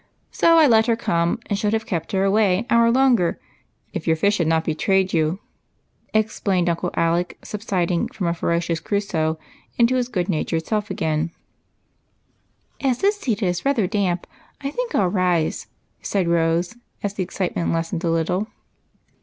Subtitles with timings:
[0.31, 3.39] So I let her come, and should have kept her away an hour longer
[3.93, 5.39] if your fish had not betrayed you,"
[6.11, 9.37] ex plained Uncle Alec, subsiding from a ferocious Crusoe
[9.77, 11.29] into his good natured self again.
[12.79, 12.81] EIGHT COUSINS.
[12.81, 12.81] FHEBE'S SECRET.
[12.81, 14.27] 101' As this seat is rather damp,
[14.59, 15.67] I think I '11 rise,"
[16.01, 18.47] said ilose, as the excitement lessened a little.